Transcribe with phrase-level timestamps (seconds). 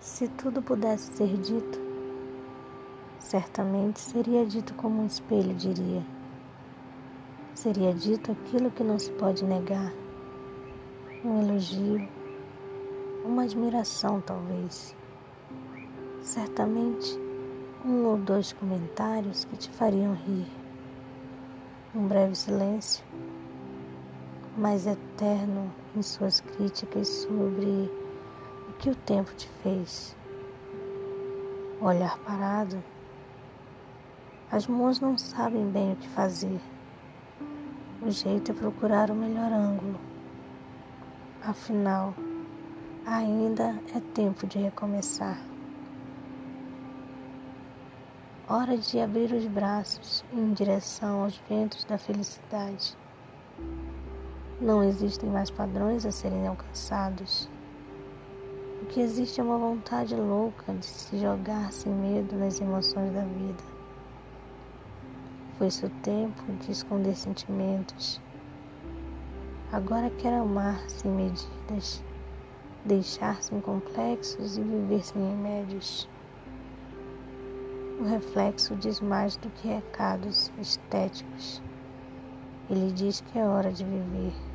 [0.00, 1.78] Se tudo pudesse ser dito,
[3.18, 6.02] certamente seria dito como um espelho diria.
[7.54, 9.92] Seria dito aquilo que não se pode negar.
[11.22, 12.08] Um elogio,
[13.26, 14.96] uma admiração talvez.
[16.22, 17.20] Certamente
[17.84, 20.46] um ou dois comentários que te fariam rir.
[21.94, 23.04] Um breve silêncio,
[24.56, 27.90] mas eterno em suas críticas sobre
[28.80, 30.16] que o tempo te fez.
[31.82, 32.82] olhar parado,
[34.50, 36.58] as mãos não sabem bem o que fazer.
[38.00, 40.00] O jeito é procurar o melhor ângulo.
[41.42, 42.14] Afinal,
[43.04, 45.38] ainda é tempo de recomeçar.
[48.48, 52.96] Hora de abrir os braços em direção aos ventos da felicidade.
[54.58, 57.46] Não existem mais padrões a serem alcançados.
[58.80, 63.20] O que existe é uma vontade louca de se jogar sem medo nas emoções da
[63.20, 63.62] vida.
[65.58, 68.20] Foi-se o tempo de esconder sentimentos.
[69.70, 72.02] Agora quero amar sem medidas,
[72.82, 76.08] deixar sem complexos e viver sem remédios.
[78.00, 81.62] O reflexo diz mais do que recados estéticos.
[82.70, 84.49] Ele diz que é hora de viver.